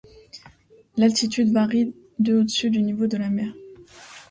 L'altitude 0.97 1.51
varie 1.53 1.93
de 2.17 2.37
au-dessus 2.39 2.71
du 2.71 2.81
niveau 2.81 3.05
de 3.05 3.17
la 3.17 3.29
mer. 3.29 3.53